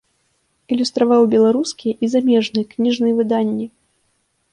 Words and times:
Ілюстраваў 0.75 1.21
беларускія 1.33 1.93
і 2.07 2.09
замежныя 2.13 2.65
кніжныя 2.73 3.13
выданні. 3.19 3.67